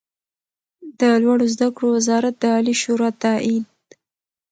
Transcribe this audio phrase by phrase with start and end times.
[0.99, 3.65] د لوړو زده کړو وزارت د عالي شورا تائید